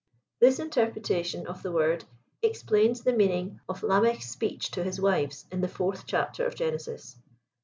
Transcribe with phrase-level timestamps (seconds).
[0.39, 2.05] This interpretation of the word
[2.41, 7.17] explains the meaning of Lamech's speech to his wives in the 4th chapter of Genesis.